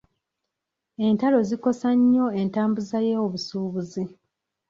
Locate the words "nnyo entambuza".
1.97-2.97